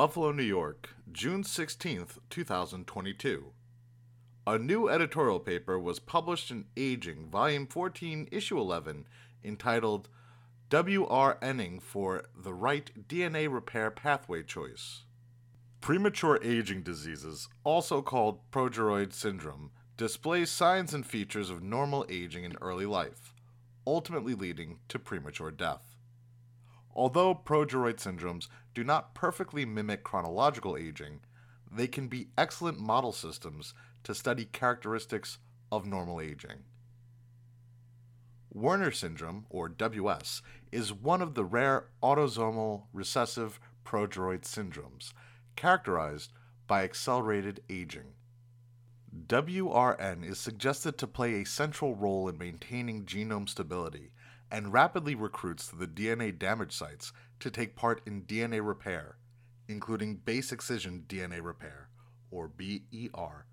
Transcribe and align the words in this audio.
Buffalo, 0.00 0.32
New 0.32 0.42
York, 0.42 0.88
June 1.12 1.42
16th, 1.42 2.16
2022. 2.30 3.52
A 4.46 4.56
new 4.56 4.88
editorial 4.88 5.38
paper 5.38 5.78
was 5.78 5.98
published 5.98 6.50
in 6.50 6.64
Aging, 6.74 7.28
Volume 7.28 7.66
14, 7.66 8.26
Issue 8.32 8.58
11, 8.58 9.06
entitled 9.44 10.08
WRNing 10.70 11.82
for 11.82 12.24
the 12.34 12.54
Right 12.54 12.90
DNA 13.08 13.52
Repair 13.52 13.90
Pathway 13.90 14.42
Choice. 14.42 15.02
Premature 15.82 16.40
aging 16.42 16.82
diseases, 16.82 17.50
also 17.62 18.00
called 18.00 18.50
progeroid 18.50 19.12
syndrome, 19.12 19.70
display 19.98 20.46
signs 20.46 20.94
and 20.94 21.04
features 21.04 21.50
of 21.50 21.62
normal 21.62 22.06
aging 22.08 22.44
in 22.44 22.56
early 22.62 22.86
life, 22.86 23.34
ultimately 23.86 24.32
leading 24.32 24.78
to 24.88 24.98
premature 24.98 25.50
death. 25.50 25.89
Although 26.94 27.34
progeroid 27.34 27.96
syndromes 27.96 28.48
do 28.74 28.84
not 28.84 29.14
perfectly 29.14 29.64
mimic 29.64 30.02
chronological 30.02 30.76
aging, 30.76 31.20
they 31.70 31.86
can 31.86 32.08
be 32.08 32.30
excellent 32.36 32.78
model 32.78 33.12
systems 33.12 33.74
to 34.04 34.14
study 34.14 34.44
characteristics 34.44 35.38
of 35.70 35.86
normal 35.86 36.20
aging. 36.20 36.64
Werner 38.52 38.90
syndrome, 38.90 39.46
or 39.48 39.68
WS, 39.68 40.42
is 40.72 40.92
one 40.92 41.22
of 41.22 41.34
the 41.34 41.44
rare 41.44 41.86
autosomal 42.02 42.86
recessive 42.92 43.60
progeroid 43.84 44.42
syndromes 44.42 45.12
characterized 45.54 46.32
by 46.66 46.82
accelerated 46.82 47.62
aging. 47.70 48.14
WRN 49.26 50.24
is 50.24 50.38
suggested 50.38 50.98
to 50.98 51.06
play 51.06 51.34
a 51.34 51.44
central 51.44 51.94
role 51.94 52.28
in 52.28 52.38
maintaining 52.38 53.04
genome 53.04 53.48
stability 53.48 54.12
and 54.50 54.72
rapidly 54.72 55.14
recruits 55.14 55.68
to 55.68 55.76
the 55.76 55.86
DNA 55.86 56.36
damage 56.36 56.72
sites 56.72 57.12
to 57.38 57.50
take 57.50 57.76
part 57.76 58.00
in 58.06 58.22
DNA 58.22 58.66
repair, 58.66 59.16
including 59.68 60.16
base 60.16 60.52
excision 60.52 61.04
DNA 61.06 61.42
repair, 61.42 61.88
or 62.30 62.48
BER, 62.48 63.46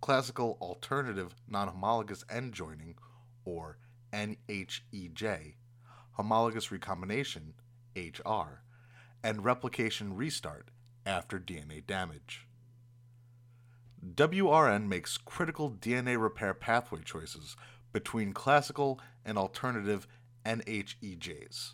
classical 0.00 0.58
alternative 0.60 1.34
non 1.48 1.68
homologous 1.68 2.24
end 2.28 2.52
joining, 2.52 2.96
or 3.44 3.78
NHEJ, 4.12 5.54
homologous 6.12 6.70
recombination, 6.70 7.54
HR, 7.96 8.62
and 9.22 9.44
replication 9.44 10.14
restart 10.16 10.70
after 11.06 11.38
DNA 11.38 11.86
damage. 11.86 12.46
WRN 14.04 14.88
makes 14.88 15.16
critical 15.16 15.70
DNA 15.70 16.20
repair 16.20 16.54
pathway 16.54 17.00
choices 17.04 17.56
between 17.92 18.32
classical 18.32 19.00
and 19.24 19.38
alternative 19.38 20.08
NHEJs. 20.44 21.72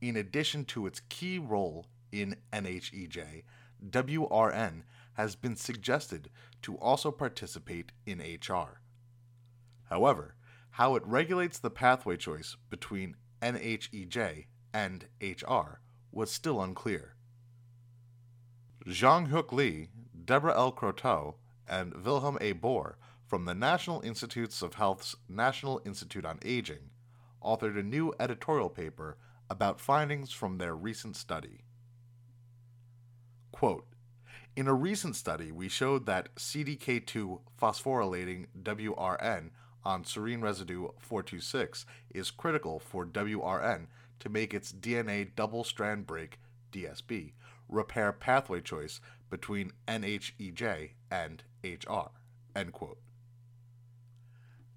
In 0.00 0.16
addition 0.16 0.64
to 0.66 0.86
its 0.86 1.00
key 1.08 1.38
role 1.38 1.86
in 2.12 2.36
NHEJ, 2.52 3.42
WRN 3.90 4.82
has 5.14 5.34
been 5.34 5.56
suggested 5.56 6.30
to 6.62 6.76
also 6.76 7.10
participate 7.10 7.92
in 8.06 8.20
HR. 8.20 8.80
However, 9.90 10.34
how 10.72 10.94
it 10.94 11.06
regulates 11.06 11.58
the 11.58 11.70
pathway 11.70 12.16
choice 12.16 12.56
between 12.70 13.16
NHEJ 13.42 14.46
and 14.72 15.06
HR 15.20 15.80
was 16.12 16.30
still 16.30 16.62
unclear. 16.62 17.14
Jong-Hyuk 18.86 19.52
Lee, 19.52 19.88
Deborah 20.24 20.56
L. 20.56 20.72
Croteau, 20.72 21.34
and 21.68 21.92
Vilhelm 21.92 22.38
A. 22.40 22.54
Bohr 22.54 22.94
from 23.26 23.44
the 23.44 23.54
National 23.54 24.00
Institutes 24.00 24.62
of 24.62 24.74
Health's 24.74 25.16
National 25.28 25.82
Institute 25.84 26.24
on 26.24 26.38
Aging 26.44 26.90
authored 27.42 27.78
a 27.78 27.82
new 27.82 28.12
editorial 28.18 28.68
paper 28.68 29.16
about 29.50 29.80
findings 29.80 30.32
from 30.32 30.58
their 30.58 30.74
recent 30.74 31.16
study. 31.16 31.60
Quote, 33.52 33.86
in 34.56 34.66
a 34.66 34.74
recent 34.74 35.14
study, 35.14 35.52
we 35.52 35.68
showed 35.68 36.06
that 36.06 36.34
CDK2 36.34 37.40
phosphorylating 37.60 38.46
WRN 38.60 39.50
on 39.84 40.02
serine 40.02 40.42
residue 40.42 40.88
426 40.98 41.86
is 42.10 42.30
critical 42.30 42.78
for 42.80 43.06
WRN 43.06 43.86
to 44.18 44.28
make 44.28 44.52
its 44.52 44.72
DNA 44.72 45.28
double 45.36 45.62
strand 45.62 46.06
break 46.06 46.40
DSB 46.72 47.32
repair 47.68 48.12
pathway 48.12 48.60
choice 48.60 49.00
between 49.30 49.72
NHEJ 49.86 50.90
and 51.10 51.42
HR. 51.62 52.10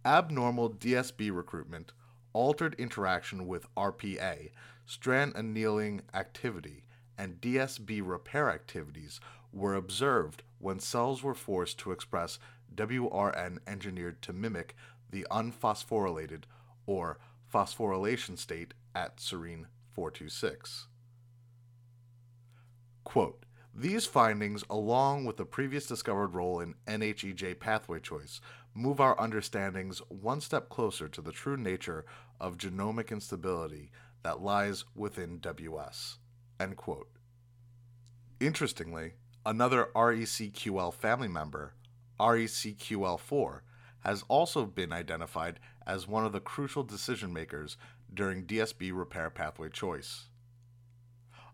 Abnormal 0.03 0.71
DSB 0.71 1.35
recruitment, 1.35 1.93
altered 2.33 2.75
interaction 2.77 3.47
with 3.47 3.73
RPA, 3.75 4.51
strand 4.85 5.33
annealing 5.35 6.01
activity, 6.13 6.83
and 7.17 7.41
DSB 7.41 8.01
repair 8.03 8.49
activities 8.49 9.19
were 9.53 9.75
observed 9.75 10.43
when 10.59 10.79
cells 10.79 11.23
were 11.23 11.33
forced 11.33 11.77
to 11.79 11.91
express 11.91 12.39
WRN 12.73 13.59
engineered 13.67 14.21
to 14.21 14.33
mimic 14.33 14.75
the 15.09 15.25
unphosphorylated 15.29 16.43
or 16.85 17.19
phosphorylation 17.53 18.37
state 18.37 18.73
at 18.95 19.17
serine 19.17 19.65
426. 19.93 20.87
Quote, 23.03 23.45
these 23.73 24.05
findings, 24.05 24.63
along 24.69 25.25
with 25.25 25.37
the 25.37 25.45
previous 25.45 25.85
discovered 25.85 26.33
role 26.33 26.59
in 26.59 26.75
NHEJ 26.87 27.59
pathway 27.59 27.99
choice, 27.99 28.41
move 28.73 28.99
our 28.99 29.19
understandings 29.19 29.99
one 30.09 30.41
step 30.41 30.69
closer 30.69 31.07
to 31.07 31.21
the 31.21 31.31
true 31.31 31.57
nature 31.57 32.05
of 32.39 32.57
genomic 32.57 33.11
instability 33.11 33.91
that 34.23 34.41
lies 34.41 34.85
within 34.95 35.39
WS. 35.39 36.17
End 36.59 36.77
quote. 36.77 37.09
Interestingly, 38.39 39.13
another 39.45 39.89
RECQL 39.95 40.93
family 40.93 41.27
member, 41.27 41.73
RECQL4, 42.19 43.61
has 43.99 44.23
also 44.27 44.65
been 44.65 44.91
identified 44.91 45.59
as 45.85 46.07
one 46.07 46.25
of 46.25 46.31
the 46.31 46.39
crucial 46.39 46.83
decision 46.83 47.31
makers 47.33 47.77
during 48.13 48.45
DSB 48.45 48.91
repair 48.93 49.29
pathway 49.29 49.69
choice. 49.69 50.27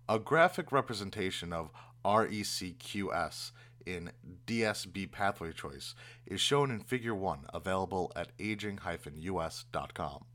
A 0.09 0.19
graphic 0.19 0.71
representation 0.71 1.51
of 1.51 1.71
RECQS 2.05 3.51
in 3.87 4.11
DSB 4.45 5.09
pathway 5.11 5.53
choice 5.53 5.95
is 6.25 6.41
shown 6.41 6.69
in 6.69 6.81
Figure 6.81 7.15
1, 7.15 7.45
available 7.53 8.11
at 8.15 8.33
aging-us.com. 8.37 10.25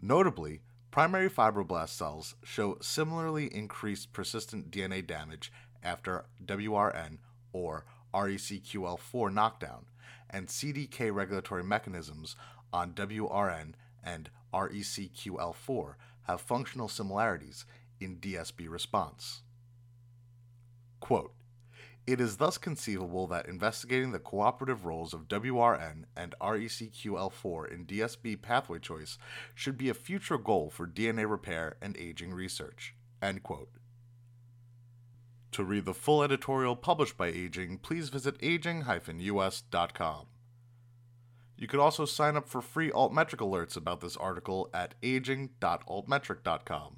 Notably, 0.00 0.62
primary 0.90 1.28
fibroblast 1.30 1.90
cells 1.90 2.34
show 2.42 2.78
similarly 2.80 3.54
increased 3.54 4.12
persistent 4.12 4.70
DNA 4.70 5.06
damage 5.06 5.52
after 5.82 6.24
WRN 6.44 7.18
or 7.52 7.84
RECQL4 8.14 9.32
knockdown, 9.32 9.86
and 10.30 10.48
CDK 10.48 11.14
regulatory 11.14 11.62
mechanisms 11.62 12.34
on 12.72 12.92
WRN 12.92 13.74
and 14.02 14.30
RECQL4 14.54 15.94
have 16.22 16.40
functional 16.40 16.88
similarities 16.88 17.66
in 18.00 18.16
DSB 18.16 18.68
response. 18.68 19.42
Quote, 21.00 21.34
it 22.06 22.20
is 22.20 22.36
thus 22.36 22.58
conceivable 22.58 23.26
that 23.28 23.46
investigating 23.46 24.12
the 24.12 24.18
cooperative 24.18 24.84
roles 24.84 25.14
of 25.14 25.28
WRN 25.28 26.04
and 26.16 26.34
RECQL4 26.40 27.72
in 27.72 27.86
DSB 27.86 28.42
pathway 28.42 28.78
choice 28.80 29.18
should 29.54 29.78
be 29.78 29.88
a 29.88 29.94
future 29.94 30.38
goal 30.38 30.68
for 30.70 30.86
DNA 30.86 31.30
repair 31.30 31.76
and 31.80 31.96
aging 31.96 32.34
research. 32.34 32.94
To 35.52 35.64
read 35.64 35.84
the 35.84 35.94
full 35.94 36.22
editorial 36.22 36.74
published 36.76 37.16
by 37.18 37.26
Aging, 37.28 37.78
please 37.78 38.08
visit 38.08 38.36
aging-us.com. 38.42 40.26
You 41.58 41.68
could 41.68 41.78
also 41.78 42.06
sign 42.06 42.36
up 42.36 42.48
for 42.48 42.62
free 42.62 42.90
altmetric 42.90 43.36
alerts 43.36 43.76
about 43.76 44.00
this 44.00 44.16
article 44.16 44.70
at 44.72 44.94
aging.altmetric.com. 45.02 46.96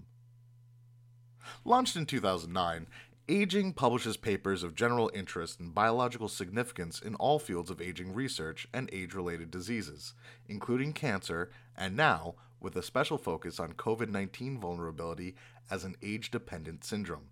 Launched 1.64 1.96
in 1.96 2.06
2009, 2.06 2.86
Aging 3.28 3.72
publishes 3.72 4.18
papers 4.18 4.62
of 4.62 4.74
general 4.74 5.10
interest 5.14 5.58
and 5.58 5.74
biological 5.74 6.28
significance 6.28 7.00
in 7.00 7.14
all 7.14 7.38
fields 7.38 7.70
of 7.70 7.80
aging 7.80 8.12
research 8.12 8.68
and 8.70 8.90
age 8.92 9.14
related 9.14 9.50
diseases, 9.50 10.12
including 10.46 10.92
cancer, 10.92 11.50
and 11.74 11.96
now 11.96 12.34
with 12.60 12.76
a 12.76 12.82
special 12.82 13.16
focus 13.16 13.58
on 13.58 13.72
COVID 13.72 14.10
19 14.10 14.60
vulnerability 14.60 15.34
as 15.70 15.84
an 15.84 15.96
age 16.02 16.30
dependent 16.30 16.84
syndrome. 16.84 17.30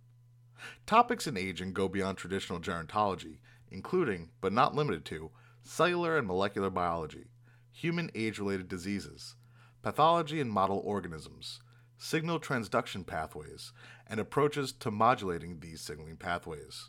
Topics 0.87 1.27
in 1.27 1.37
aging 1.37 1.75
go 1.75 1.89
beyond 1.89 2.17
traditional 2.17 2.59
gerontology, 2.59 3.37
including, 3.71 4.31
but 4.41 4.55
not 4.55 4.75
limited 4.75 5.05
to, 5.05 5.31
cellular 5.61 6.17
and 6.17 6.27
molecular 6.27 6.71
biology, 6.71 7.27
human 7.71 8.11
age 8.15 8.39
related 8.39 8.67
diseases, 8.67 9.35
pathology 9.83 10.41
and 10.41 10.51
model 10.51 10.81
organisms, 10.83 11.61
signal 12.03 12.41
transduction 12.41 13.07
pathways, 13.07 13.73
and 14.09 14.19
approaches 14.19 14.73
to 14.73 14.91
modulating 14.91 15.61
these 15.61 15.81
signaling 15.81 16.17
pathways. 16.17 16.89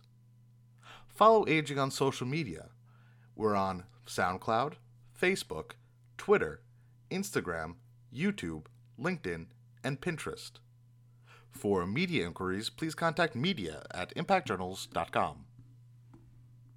Follow 1.07 1.48
Aging 1.48 1.77
on 1.77 1.92
social 1.92 2.25
media. 2.25 2.69
We're 3.36 3.56
on 3.56 3.83
SoundCloud, 4.07 4.74
Facebook, 5.19 5.74
Twitter, 6.18 6.62
Instagram, 7.12 7.75
YouTube, 8.12 8.65
LinkedIn, 9.00 9.45
and 9.83 10.01
Pinterest. 10.01 10.54
For 11.51 11.86
media 11.86 12.25
inquiries, 12.25 12.71
please 12.71 12.95
contact 12.95 13.36
media 13.36 13.83
at 13.92 14.16
impactjournals.com. 14.16 15.45